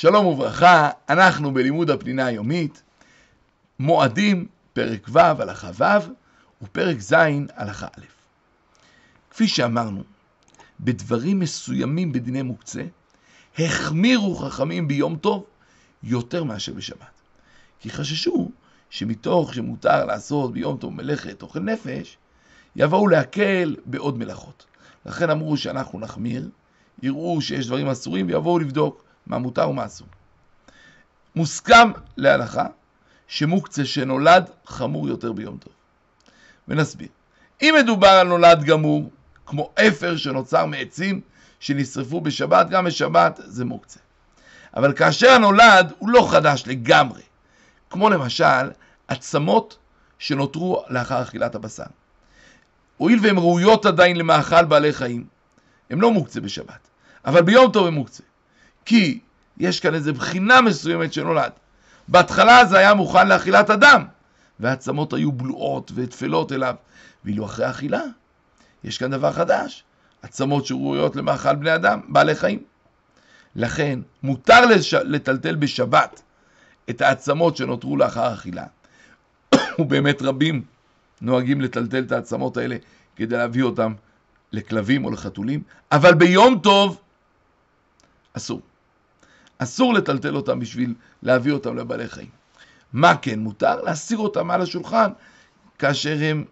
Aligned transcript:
שלום 0.00 0.26
וברכה, 0.26 0.90
אנחנו 1.08 1.54
בלימוד 1.54 1.90
הפנינה 1.90 2.26
היומית, 2.26 2.82
מועדים, 3.78 4.46
פרק 4.72 5.08
ו', 5.12 5.18
הלכה 5.18 5.70
ו', 5.78 5.84
ופרק 6.62 7.00
ז', 7.00 7.14
הלכה 7.54 7.86
א'. 7.86 8.04
כפי 9.30 9.48
שאמרנו, 9.48 10.02
בדברים 10.80 11.38
מסוימים 11.38 12.12
בדיני 12.12 12.42
מוקצה, 12.42 12.82
החמירו 13.58 14.36
חכמים 14.36 14.88
ביום 14.88 15.16
טוב 15.16 15.44
יותר 16.02 16.44
מאשר 16.44 16.72
בשבת. 16.72 17.20
כי 17.80 17.90
חששו 17.90 18.50
שמתוך 18.90 19.54
שמותר 19.54 20.04
לעשות 20.04 20.52
ביום 20.52 20.76
טוב 20.76 20.92
מלאכת 20.92 21.42
אוכל 21.42 21.60
נפש, 21.60 22.16
יבואו 22.76 23.08
להקל 23.08 23.76
בעוד 23.86 24.18
מלאכות. 24.18 24.66
לכן 25.06 25.30
אמרו 25.30 25.56
שאנחנו 25.56 26.00
נחמיר, 26.00 26.48
יראו 27.02 27.40
שיש 27.40 27.66
דברים 27.66 27.88
אסורים 27.88 28.26
ויבואו 28.26 28.58
לבדוק 28.58 29.07
מה 29.28 29.38
מותר 29.38 29.68
ומה 29.68 29.86
אסור. 29.86 30.08
מוסכם 31.34 31.90
להלכה 32.16 32.66
שמוקצה 33.26 33.84
שנולד 33.84 34.50
חמור 34.66 35.08
יותר 35.08 35.32
ביום 35.32 35.56
טוב. 35.56 35.72
ונסביר. 36.68 37.08
אם 37.62 37.74
מדובר 37.78 38.08
על 38.08 38.28
נולד 38.28 38.64
גמור, 38.64 39.10
כמו 39.46 39.70
אפר 39.74 40.16
שנוצר 40.16 40.66
מעצים 40.66 41.20
שנשרפו 41.60 42.20
בשבת, 42.20 42.68
גם 42.70 42.84
בשבת 42.84 43.40
זה 43.44 43.64
מוקצה. 43.64 44.00
אבל 44.76 44.92
כאשר 44.92 45.30
הנולד 45.30 45.92
הוא 45.98 46.08
לא 46.08 46.28
חדש 46.30 46.64
לגמרי, 46.66 47.22
כמו 47.90 48.10
למשל 48.10 48.70
עצמות 49.08 49.78
שנותרו 50.18 50.84
לאחר 50.88 51.22
אכילת 51.22 51.54
הבשר. 51.54 51.84
הואיל 52.96 53.18
והן 53.22 53.36
ראויות 53.38 53.86
עדיין 53.86 54.16
למאכל 54.16 54.64
בעלי 54.64 54.92
חיים, 54.92 55.26
הן 55.90 55.98
לא 55.98 56.10
מוקצה 56.10 56.40
בשבת, 56.40 56.88
אבל 57.24 57.42
ביום 57.42 57.72
טוב 57.72 57.86
הן 57.86 57.94
מוקצה. 57.94 58.22
כי 58.88 59.18
יש 59.58 59.80
כאן 59.80 59.94
איזו 59.94 60.14
בחינה 60.14 60.60
מסוימת 60.60 61.12
שנולד. 61.12 61.52
בהתחלה 62.08 62.64
זה 62.64 62.78
היה 62.78 62.94
מוכן 62.94 63.28
לאכילת 63.28 63.70
אדם, 63.70 64.04
והעצמות 64.60 65.12
היו 65.12 65.32
בלועות 65.32 65.92
וטפלות 65.94 66.52
אליו, 66.52 66.74
ואילו 67.24 67.44
אחרי 67.44 67.70
אכילה, 67.70 68.02
יש 68.84 68.98
כאן 68.98 69.10
דבר 69.10 69.32
חדש, 69.32 69.84
עצמות 70.22 70.66
שראויות 70.66 71.16
למאכל 71.16 71.54
בני 71.54 71.74
אדם, 71.74 72.00
בעלי 72.08 72.34
חיים. 72.34 72.62
לכן, 73.56 74.00
מותר 74.22 74.66
לש... 74.66 74.94
לטלטל 74.94 75.56
בשבת 75.56 76.22
את 76.90 77.00
העצמות 77.00 77.56
שנותרו 77.56 77.96
לאחר 77.96 78.34
אכילה. 78.34 78.64
ובאמת 79.78 80.22
רבים 80.22 80.64
נוהגים 81.20 81.60
לטלטל 81.60 82.02
את 82.02 82.12
העצמות 82.12 82.56
האלה 82.56 82.76
כדי 83.16 83.36
להביא 83.36 83.62
אותם 83.62 83.94
לכלבים 84.52 85.04
או 85.04 85.10
לחתולים, 85.10 85.62
אבל 85.92 86.14
ביום 86.14 86.58
טוב 86.62 87.00
אסור. 88.32 88.67
אסור 89.58 89.94
לטלטל 89.94 90.36
אותם 90.36 90.60
בשביל 90.60 90.94
להביא 91.22 91.52
אותם 91.52 91.76
לבעלי 91.76 92.08
חיים. 92.08 92.28
מה 92.92 93.16
כן 93.16 93.38
מותר? 93.38 93.82
להסיר 93.82 94.18
אותם 94.18 94.50
על 94.50 94.62
השולחן 94.62 95.10
כאשר 95.78 96.16
הן 96.20 96.44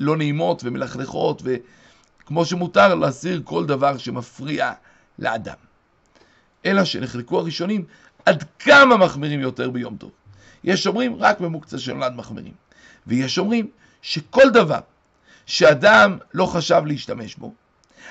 לא 0.00 0.16
נעימות 0.16 0.62
ומלכלכות, 0.64 1.42
וכמו 1.44 2.44
שמותר 2.44 2.94
להסיר 2.94 3.40
כל 3.44 3.66
דבר 3.66 3.98
שמפריע 3.98 4.72
לאדם. 5.18 5.54
אלא 6.64 6.84
שנחלקו 6.84 7.38
הראשונים 7.38 7.84
עד 8.26 8.44
כמה 8.58 8.96
מחמירים 8.96 9.40
יותר 9.40 9.70
ביום 9.70 9.96
טוב. 9.96 10.10
יש 10.64 10.86
אומרים 10.86 11.16
רק 11.18 11.40
במוקצה 11.40 11.78
של 11.78 11.92
נולד 11.92 12.14
מחמירים, 12.14 12.52
ויש 13.06 13.38
אומרים 13.38 13.68
שכל 14.02 14.50
דבר 14.50 14.80
שאדם 15.46 16.18
לא 16.34 16.46
חשב 16.46 16.82
להשתמש 16.86 17.36
בו, 17.36 17.54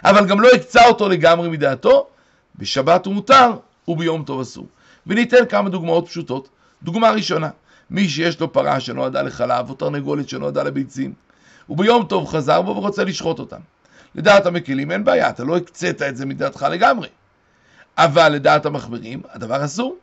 אבל 0.03 0.27
גם 0.27 0.41
לא 0.41 0.49
הקצה 0.55 0.87
אותו 0.87 1.09
לגמרי 1.09 1.49
מדעתו, 1.49 2.07
בשבת 2.55 3.05
הוא 3.05 3.13
מותר 3.13 3.51
וביום 3.87 4.23
טוב 4.23 4.41
אסור. 4.41 4.67
וניתן 5.07 5.45
כמה 5.49 5.69
דוגמאות 5.69 6.07
פשוטות. 6.07 6.49
דוגמה 6.83 7.11
ראשונה, 7.11 7.49
מי 7.89 8.09
שיש 8.09 8.39
לו 8.39 8.53
פרה 8.53 8.79
שנועדה 8.79 9.21
לחלב 9.21 9.69
או 9.69 9.75
תרנגולת 9.75 10.29
שנועדה 10.29 10.63
לביצים, 10.63 11.13
וביום 11.69 12.05
טוב 12.05 12.27
חזר 12.27 12.61
בו 12.61 12.75
ורוצה 12.75 13.03
לשחוט 13.03 13.39
אותם. 13.39 13.59
לדעת 14.15 14.45
המקלים 14.45 14.91
אין 14.91 15.03
בעיה, 15.03 15.29
אתה 15.29 15.43
לא 15.43 15.57
הקצית 15.57 16.01
את 16.01 16.17
זה 16.17 16.25
מדעתך 16.25 16.67
לגמרי. 16.71 17.07
אבל 17.97 18.29
לדעת 18.29 18.65
המחמירים, 18.65 19.21
הדבר 19.29 19.65
אסור, 19.65 19.97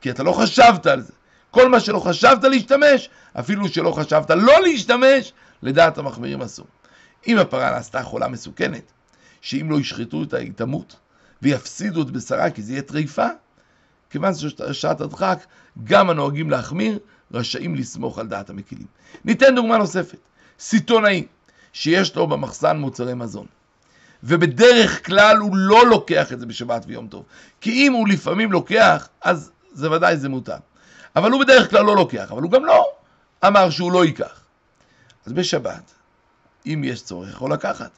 כי 0.00 0.10
אתה 0.10 0.22
לא 0.22 0.32
חשבת 0.32 0.86
על 0.86 1.00
זה. 1.00 1.12
כל 1.50 1.68
מה 1.68 1.80
שלא 1.80 1.98
חשבת 1.98 2.44
להשתמש, 2.44 3.10
אפילו 3.32 3.68
שלא 3.68 3.90
חשבת 3.90 4.30
לא 4.30 4.62
להשתמש, 4.62 5.32
לדעת 5.62 5.98
המחמירים 5.98 6.42
אסור. 6.42 6.66
אם 7.26 7.38
הפרה 7.38 7.70
נעשתה 7.70 8.02
חולה 8.02 8.28
מסוכנת, 8.28 8.92
שאם 9.40 9.70
לא 9.70 9.80
ישחטו 9.80 10.16
אותה 10.16 10.36
היא 10.36 10.52
תמות, 10.56 10.96
ויפסידו 11.42 12.02
את 12.02 12.10
בשרה 12.10 12.50
כי 12.50 12.62
זה 12.62 12.72
יהיה 12.72 12.82
טריפה, 12.82 13.26
כיוון 14.10 14.32
ששעת 14.34 15.00
הדחק, 15.00 15.38
גם 15.84 16.10
הנוהגים 16.10 16.50
להחמיר 16.50 16.98
רשאים 17.32 17.74
לסמוך 17.74 18.18
על 18.18 18.26
דעת 18.26 18.50
המקילים. 18.50 18.86
ניתן 19.24 19.54
דוגמה 19.54 19.78
נוספת, 19.78 20.18
סיטונאי 20.58 21.26
שיש 21.72 22.16
לו 22.16 22.26
במחסן 22.26 22.76
מוצרי 22.76 23.14
מזון, 23.14 23.46
ובדרך 24.22 25.06
כלל 25.06 25.36
הוא 25.36 25.56
לא 25.56 25.86
לוקח 25.86 26.32
את 26.32 26.40
זה 26.40 26.46
בשבת 26.46 26.84
ויום 26.86 27.06
טוב, 27.08 27.24
כי 27.60 27.70
אם 27.70 27.92
הוא 27.92 28.08
לפעמים 28.08 28.52
לוקח, 28.52 29.08
אז 29.20 29.50
זה 29.72 29.90
ודאי 29.90 30.16
זה 30.16 30.28
מותר. 30.28 30.56
אבל 31.16 31.30
הוא 31.30 31.40
בדרך 31.40 31.70
כלל 31.70 31.84
לא 31.84 31.96
לוקח, 31.96 32.32
אבל 32.32 32.42
הוא 32.42 32.50
גם 32.50 32.64
לא 32.64 32.86
אמר 33.46 33.70
שהוא 33.70 33.92
לא 33.92 34.04
ייקח. 34.04 34.40
אז 35.26 35.32
בשבת, 35.32 35.92
אם 36.66 36.82
יש 36.84 37.02
צורך, 37.02 37.30
יכול 37.30 37.52
לקחת. 37.52 37.90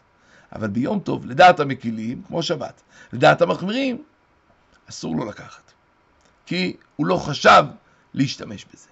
אבל 0.53 0.69
ביום 0.69 1.01
טוב, 1.01 1.27
לדעת 1.27 1.61
המקילים, 1.61 2.23
כמו 2.23 2.43
שבת, 2.43 2.83
לדעת 3.13 3.43
המחמירים, 3.43 4.03
אסור 4.91 5.17
לו 5.17 5.25
לקחת. 5.25 5.73
כי 6.47 6.77
הוא 6.97 7.07
לא 7.07 7.17
חשב 7.17 7.65
להשתמש 8.15 8.67
בזה. 8.73 8.89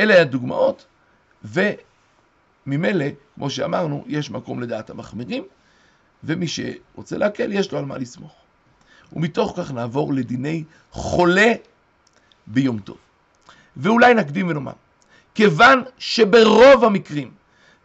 אלה 0.00 0.20
הדוגמאות, 0.22 0.86
וממילא, 1.44 3.06
כמו 3.34 3.50
שאמרנו, 3.50 4.04
יש 4.06 4.30
מקום 4.30 4.62
לדעת 4.62 4.90
המחמירים, 4.90 5.44
ומי 6.24 6.46
שרוצה 6.48 7.16
להקל, 7.16 7.52
יש 7.52 7.72
לו 7.72 7.78
על 7.78 7.84
מה 7.84 7.98
לסמוך. 7.98 8.34
ומתוך 9.12 9.54
כך 9.56 9.72
נעבור 9.72 10.14
לדיני 10.14 10.64
חולה 10.90 11.52
ביום 12.46 12.78
טוב. 12.78 12.98
ואולי 13.76 14.14
נקדים 14.14 14.48
ונאמר, 14.48 14.72
כיוון 15.34 15.82
שברוב 15.98 16.84
המקרים 16.84 17.34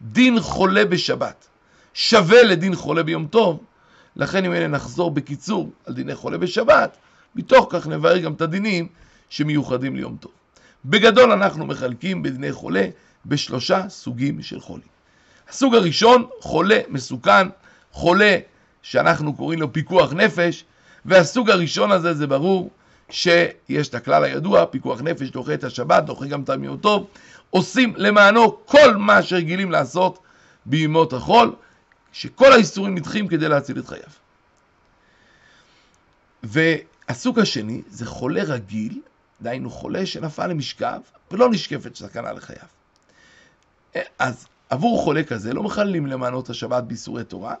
דין 0.02 0.40
חולה 0.40 0.84
בשבת 0.84 1.48
שווה 2.02 2.42
לדין 2.42 2.74
חולה 2.74 3.02
ביום 3.02 3.26
טוב, 3.26 3.64
לכן 4.16 4.44
אם 4.44 4.52
אלה 4.52 4.66
נחזור 4.66 5.10
בקיצור 5.10 5.70
על 5.86 5.94
דיני 5.94 6.14
חולה 6.14 6.38
בשבת, 6.38 6.96
מתוך 7.34 7.66
כך 7.70 7.86
נבהר 7.86 8.18
גם 8.18 8.32
את 8.32 8.40
הדינים 8.40 8.88
שמיוחדים 9.30 9.96
ליום 9.96 10.16
טוב. 10.20 10.32
בגדול 10.84 11.32
אנחנו 11.32 11.66
מחלקים 11.66 12.22
בדיני 12.22 12.52
חולה 12.52 12.86
בשלושה 13.26 13.88
סוגים 13.88 14.42
של 14.42 14.60
חולים. 14.60 14.86
הסוג 15.48 15.74
הראשון, 15.74 16.26
חולה 16.40 16.78
מסוכן, 16.88 17.48
חולה 17.92 18.38
שאנחנו 18.82 19.34
קוראים 19.34 19.60
לו 19.60 19.72
פיקוח 19.72 20.12
נפש, 20.12 20.64
והסוג 21.04 21.50
הראשון 21.50 21.92
הזה 21.92 22.14
זה 22.14 22.26
ברור 22.26 22.70
שיש 23.10 23.88
את 23.88 23.94
הכלל 23.94 24.24
הידוע, 24.24 24.66
פיקוח 24.66 25.00
נפש 25.00 25.30
דוחה 25.30 25.54
את 25.54 25.64
השבת, 25.64 26.04
דוחה 26.04 26.26
גם 26.26 26.42
את 26.42 26.48
המיום 26.48 26.76
טוב, 26.76 27.06
עושים 27.50 27.94
למענו 27.96 28.66
כל 28.66 28.96
מה 28.96 29.22
שרגילים 29.22 29.70
לעשות 29.70 30.18
בימות 30.66 31.12
החול, 31.12 31.54
שכל 32.12 32.52
האיסורים 32.52 32.94
נדחים 32.94 33.28
כדי 33.28 33.48
להציל 33.48 33.78
את 33.78 33.86
חייו. 33.86 34.10
והסוג 36.42 37.38
השני 37.38 37.82
זה 37.88 38.06
חולה 38.06 38.42
רגיל, 38.42 39.00
דהיינו 39.42 39.70
חולה 39.70 40.06
שנפל 40.06 40.46
למשכב 40.46 41.00
ולא 41.30 41.50
נשקפת 41.50 41.96
סכנה 41.96 42.32
לחייו. 42.32 42.66
אז 44.18 44.46
עבור 44.70 45.02
חולה 45.02 45.24
כזה 45.24 45.54
לא 45.54 45.62
מחללים 45.62 46.06
למענות 46.06 46.50
השבת 46.50 46.84
באיסורי 46.84 47.24
תורה, 47.24 47.54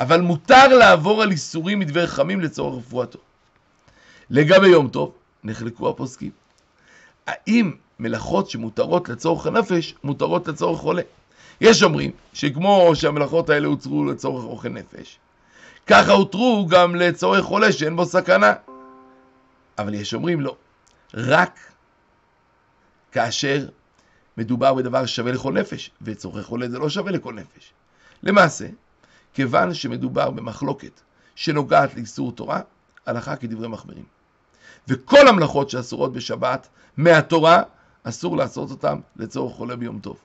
אבל 0.00 0.20
מותר 0.20 0.68
לעבור 0.68 1.22
על 1.22 1.30
איסורים 1.30 1.78
מדבר 1.78 2.06
חמים 2.06 2.40
לצורך 2.40 2.78
רפואתו. 2.78 3.18
לגבי 4.30 4.68
יום 4.68 4.88
טוב, 4.88 5.12
נחלקו 5.44 5.88
הפוסקים. 5.88 6.30
האם 7.26 7.72
מלאכות 7.98 8.50
שמותרות 8.50 9.08
לצורך 9.08 9.46
הנפש, 9.46 9.94
מותרות 10.04 10.48
לצורך 10.48 10.80
חולה? 10.80 11.02
יש 11.60 11.82
אומרים 11.82 12.10
שכמו 12.32 12.90
שהמלאכות 12.94 13.50
האלה 13.50 13.66
הוצרו 13.68 14.04
לצורך 14.04 14.44
אוכל 14.44 14.68
נפש, 14.68 15.18
ככה 15.86 16.12
הותרו 16.12 16.66
גם 16.70 16.94
לצורך 16.94 17.44
חולה 17.44 17.72
שאין 17.72 17.96
בו 17.96 18.04
סכנה. 18.04 18.52
אבל 19.78 19.94
יש 19.94 20.14
אומרים 20.14 20.40
לא, 20.40 20.56
רק 21.14 21.58
כאשר 23.12 23.68
מדובר 24.36 24.74
בדבר 24.74 25.06
שווה 25.06 25.32
לכל 25.32 25.52
נפש, 25.52 25.90
וצורכי 26.02 26.42
חולה 26.42 26.68
זה 26.68 26.78
לא 26.78 26.88
שווה 26.88 27.12
לכל 27.12 27.34
נפש. 27.34 27.72
למעשה, 28.22 28.66
כיוון 29.34 29.74
שמדובר 29.74 30.30
במחלוקת 30.30 31.00
שנוגעת 31.34 31.94
לאיסור 31.94 32.32
תורה, 32.32 32.60
הלכה 33.06 33.36
כדברי 33.36 33.68
מחמירים. 33.68 34.04
וכל 34.88 35.28
המלאכות 35.28 35.70
שאסורות 35.70 36.12
בשבת 36.12 36.68
מהתורה, 36.96 37.62
אסור 38.02 38.36
לעשות 38.36 38.70
אותן 38.70 38.98
לצורך 39.16 39.54
חולה 39.56 39.76
ביום 39.76 39.98
טוב. 39.98 40.16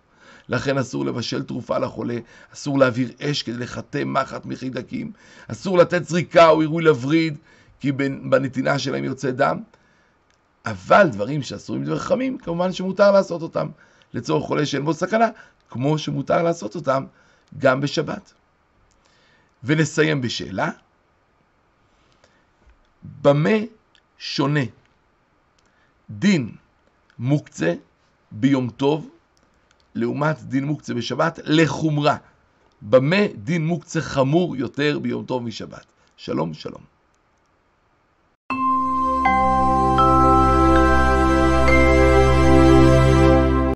לכן 0.52 0.78
אסור 0.78 1.06
לבשל 1.06 1.44
תרופה 1.44 1.78
לחולה, 1.78 2.18
אסור 2.54 2.80
להעביר 2.80 3.12
אש 3.22 3.44
כדי 3.44 3.58
לחטא 3.58 4.04
מחט 4.06 4.46
מחידקים, 4.46 5.12
אסור 5.48 5.78
לתת 5.78 6.06
זריקה 6.08 6.50
או 6.50 6.62
עירוי 6.62 6.84
לווריד, 6.84 7.38
כי 7.80 7.92
בנתינה 7.92 8.80
שלהם 8.80 9.04
יוצא 9.04 9.32
דם, 9.32 9.60
אבל 10.66 11.10
דברים 11.12 11.42
שאסורים 11.42 11.84
דברי 11.84 12.00
חכמים, 12.00 12.38
כמובן 12.38 12.74
שמותר 12.74 13.12
לעשות 13.12 13.42
אותם. 13.42 13.68
לצורך 14.14 14.46
חולה 14.46 14.66
שאין 14.66 14.86
בו 14.86 14.94
סכנה, 14.94 15.28
כמו 15.70 15.98
שמותר 15.98 16.44
לעשות 16.44 16.76
אותם 16.76 17.06
גם 17.58 17.82
בשבת. 17.82 18.34
ונסיים 19.64 20.22
בשאלה, 20.22 20.70
במה 23.22 23.58
שונה 24.18 24.64
דין 26.10 26.52
מוקצה 27.20 27.74
ביום 28.32 28.70
טוב 28.70 29.10
לעומת 29.96 30.44
דין 30.44 30.66
מוקצה 30.66 30.94
בשבת 30.94 31.40
לחומרה? 31.44 32.18
במה 32.82 33.28
דין 33.36 33.68
מוקצה 33.68 34.02
חמור 34.02 34.56
יותר 34.56 35.00
ביום 35.00 35.26
טוב 35.26 35.44
משבת? 35.44 35.86
שלום 36.18 36.54
שלום. 36.54 36.91